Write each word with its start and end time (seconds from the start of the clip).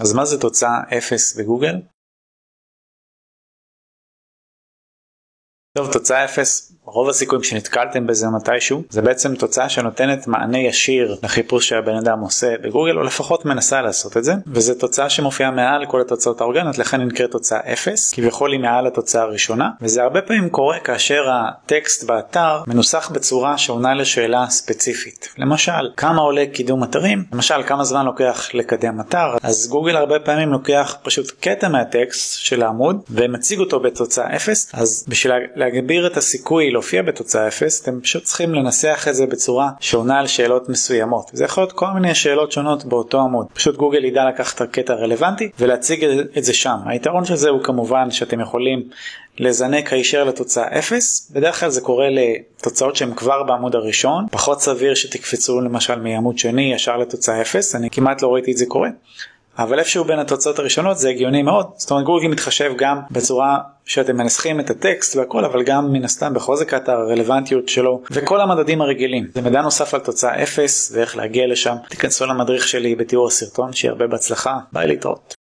אז 0.00 0.12
מה 0.12 0.24
זה 0.24 0.40
תוצאה 0.40 0.80
0 0.98 1.36
בגוגל? 1.36 1.74
טוב, 5.78 5.92
תוצאה 5.92 6.24
0 6.24 6.72
רוב 6.92 7.08
הסיכויים 7.08 7.44
שנתקלתם 7.44 8.06
בזה 8.06 8.26
מתישהו. 8.28 8.82
זה 8.90 9.02
בעצם 9.02 9.34
תוצאה 9.34 9.68
שנותנת 9.68 10.26
מענה 10.26 10.58
ישיר 10.58 11.16
לחיפוש 11.22 11.68
שהבן 11.68 11.94
אדם 11.94 12.20
עושה 12.20 12.54
בגוגל 12.62 12.98
או 12.98 13.02
לפחות 13.02 13.44
מנסה 13.44 13.82
לעשות 13.82 14.16
את 14.16 14.24
זה. 14.24 14.34
וזו 14.46 14.74
תוצאה 14.74 15.10
שמופיעה 15.10 15.50
מעל 15.50 15.86
כל 15.86 16.00
התוצאות 16.00 16.40
האורגניות 16.40 16.78
לכן 16.78 17.00
נקראת 17.00 17.30
תוצאה 17.30 17.72
0 17.72 18.12
כביכול 18.14 18.52
היא 18.52 18.60
מעל 18.60 18.86
התוצאה 18.86 19.22
הראשונה. 19.22 19.70
וזה 19.80 20.02
הרבה 20.02 20.22
פעמים 20.22 20.48
קורה 20.50 20.78
כאשר 20.78 21.24
הטקסט 21.30 22.04
באתר 22.04 22.62
מנוסח 22.66 23.10
בצורה 23.14 23.58
שעונה 23.58 23.94
לשאלה 23.94 24.46
ספציפית. 24.48 25.28
למשל 25.38 25.90
כמה 25.96 26.20
עולה 26.22 26.44
קידום 26.52 26.84
אתרים? 26.84 27.24
למשל 27.32 27.62
כמה 27.66 27.84
זמן 27.84 28.04
לוקח 28.04 28.48
לקדם 28.54 29.00
אתר? 29.00 29.36
אז 29.42 29.68
גוגל 29.70 29.96
הרבה 29.96 30.18
פעמים 30.20 30.48
לוקח 30.48 30.96
פשוט 31.02 31.32
קטע 31.40 31.68
מהטקסט 31.68 32.40
של 32.40 32.62
העמוד 32.62 33.02
ומציג 33.10 33.58
אותו 33.58 33.80
בתוצאה 33.80 34.36
0 34.36 34.74
אז 34.74 35.04
בשביל 35.08 35.32
להגביר 35.68 36.06
את 36.06 36.16
הסיכוי 36.16 36.70
להופיע 36.70 37.02
בתוצאה 37.02 37.48
0 37.48 37.80
אתם 37.82 38.00
פשוט 38.00 38.24
צריכים 38.24 38.54
לנסח 38.54 39.06
את 39.08 39.14
זה 39.14 39.26
בצורה 39.26 39.70
שעונה 39.80 40.18
על 40.18 40.26
שאלות 40.26 40.68
מסוימות. 40.68 41.30
זה 41.32 41.44
יכול 41.44 41.62
להיות 41.62 41.72
כל 41.72 41.86
מיני 41.94 42.14
שאלות 42.14 42.52
שונות 42.52 42.84
באותו 42.84 43.20
עמוד. 43.20 43.46
פשוט 43.52 43.76
גוגל 43.76 44.04
ידע 44.04 44.28
לקחת 44.28 44.56
את 44.56 44.60
הקטע 44.60 44.92
הרלוונטי 44.92 45.50
ולהציג 45.58 46.04
את 46.38 46.44
זה 46.44 46.54
שם. 46.54 46.76
היתרון 46.86 47.24
של 47.24 47.34
זה 47.34 47.48
הוא 47.48 47.62
כמובן 47.62 48.10
שאתם 48.10 48.40
יכולים 48.40 48.82
לזנק 49.38 49.92
הישר 49.92 50.24
לתוצאה 50.24 50.78
0 50.78 51.30
בדרך 51.34 51.60
כלל 51.60 51.70
זה 51.70 51.80
קורה 51.80 52.06
לתוצאות 52.10 52.96
שהן 52.96 53.14
כבר 53.14 53.42
בעמוד 53.42 53.74
הראשון. 53.74 54.26
פחות 54.30 54.62
סביר 54.62 54.94
שתקפצו 54.94 55.60
למשל 55.60 56.00
מעמוד 56.00 56.38
שני 56.38 56.74
ישר 56.74 56.96
לתוצאה 56.96 57.40
0 57.40 57.74
אני 57.74 57.90
כמעט 57.90 58.22
לא 58.22 58.34
ראיתי 58.34 58.52
את 58.52 58.56
זה 58.56 58.66
קורה. 58.66 58.88
אבל 59.58 59.78
איפשהו 59.78 60.04
בין 60.04 60.18
התוצאות 60.18 60.58
הראשונות 60.58 60.98
זה 60.98 61.08
הגיוני 61.08 61.42
מאוד. 61.42 61.66
זאת 61.76 61.90
אומרת 61.90 62.04
גוגל 62.04 62.28
מתחשב 62.28 62.72
גם 62.76 63.00
בצורה 63.10 63.58
שאתם 63.84 64.16
מנסחים 64.16 64.60
את 64.60 64.70
הטקסט 64.70 65.16
והכל 65.16 65.44
אבל 65.44 65.62
גם 65.62 65.92
מן 65.92 66.04
הסתם 66.04 66.34
בחוזק 66.34 66.74
האתר 66.74 66.92
הרלוונטיות 66.92 67.68
שלו 67.68 68.02
וכל 68.10 68.40
המדדים 68.40 68.80
הרגילים. 68.80 69.26
זה 69.34 69.42
מידע 69.42 69.62
נוסף 69.62 69.94
על 69.94 70.00
תוצאה 70.00 70.42
0 70.42 70.92
ואיך 70.94 71.16
להגיע 71.16 71.46
לשם. 71.46 71.74
תיכנסו 71.88 72.26
למדריך 72.26 72.68
שלי 72.68 72.94
בתיאור 72.94 73.26
הסרטון 73.26 73.72
שיהיה 73.72 73.92
הרבה 73.92 74.06
בהצלחה. 74.06 74.58
ביי 74.72 74.86
להתראות. 74.86 75.37